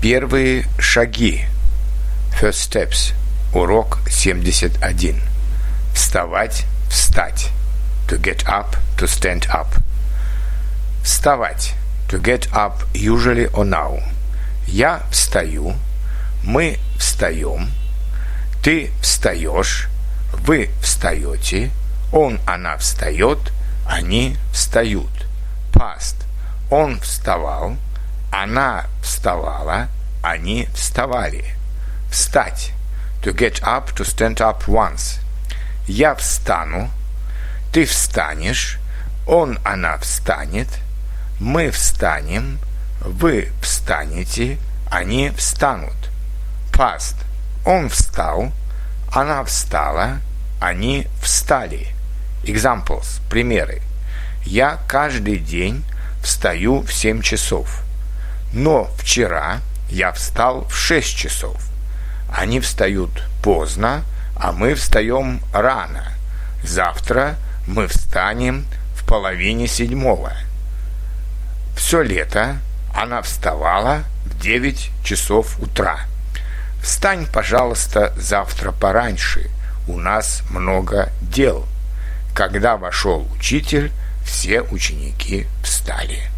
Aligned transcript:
Первые 0.00 0.64
шаги. 0.78 1.44
First 2.40 2.72
steps. 2.72 3.12
Урок 3.52 3.98
71. 4.08 5.20
Вставать, 5.94 6.64
встать. 6.88 7.50
To 8.08 8.18
get 8.18 8.42
up, 8.46 8.78
to 8.96 9.06
stand 9.06 9.46
up. 9.50 9.66
Вставать. 11.04 11.74
To 12.08 12.18
get 12.18 12.50
up 12.54 12.82
usually 12.94 13.52
or 13.52 13.66
now. 13.66 14.02
Я 14.66 15.02
встаю. 15.10 15.74
Мы 16.42 16.78
встаем. 16.98 17.68
Ты 18.64 18.92
встаешь. 19.02 19.90
Вы 20.32 20.70
встаете. 20.80 21.70
Он, 22.10 22.40
она 22.46 22.78
встает. 22.78 23.52
Они 23.86 24.38
встают. 24.50 25.10
Past. 25.74 26.16
Он 26.70 26.98
вставал. 27.00 27.76
Она 28.32 28.86
вставала, 29.20 29.88
они 30.22 30.66
вставали. 30.74 31.44
Встать. 32.10 32.72
To 33.22 33.34
get 33.34 33.60
up, 33.62 33.94
to 33.94 34.02
stand 34.02 34.36
up 34.36 34.64
once. 34.66 35.20
Я 35.86 36.14
встану. 36.14 36.90
Ты 37.70 37.84
встанешь. 37.84 38.78
Он, 39.26 39.58
она 39.62 39.98
встанет. 39.98 40.68
Мы 41.38 41.70
встанем. 41.70 42.58
Вы 43.02 43.52
встанете. 43.60 44.56
Они 44.90 45.30
встанут. 45.36 46.10
Past. 46.72 47.16
Он 47.66 47.90
встал. 47.90 48.50
Она 49.12 49.44
встала. 49.44 50.20
Они 50.60 51.06
встали. 51.20 51.88
Examples. 52.42 53.20
Примеры. 53.28 53.82
Я 54.46 54.78
каждый 54.88 55.36
день 55.36 55.84
встаю 56.22 56.80
в 56.80 56.90
семь 56.90 57.20
часов. 57.20 57.82
Но 58.52 58.90
вчера 58.98 59.60
я 59.88 60.12
встал 60.12 60.64
в 60.68 60.74
6 60.74 61.16
часов. 61.16 61.56
Они 62.32 62.60
встают 62.60 63.10
поздно, 63.42 64.04
а 64.36 64.52
мы 64.52 64.74
встаем 64.74 65.40
рано. 65.52 66.12
Завтра 66.62 67.36
мы 67.66 67.86
встанем 67.86 68.66
в 68.94 69.04
половине 69.06 69.66
седьмого. 69.66 70.32
Все 71.76 72.02
лето 72.02 72.58
она 72.94 73.22
вставала 73.22 74.04
в 74.24 74.38
9 74.40 74.90
часов 75.04 75.58
утра. 75.60 76.00
Встань, 76.82 77.26
пожалуйста, 77.26 78.12
завтра 78.16 78.72
пораньше. 78.72 79.50
У 79.86 79.96
нас 79.96 80.42
много 80.50 81.10
дел. 81.20 81.66
Когда 82.34 82.76
вошел 82.76 83.26
учитель, 83.34 83.92
все 84.24 84.62
ученики 84.62 85.46
встали. 85.62 86.30